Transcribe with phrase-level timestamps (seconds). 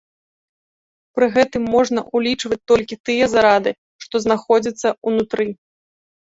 [1.17, 3.75] Пры гэтым можна ўлічваць толькі тыя зарады,
[4.07, 5.49] што знаходзяцца ўнутры.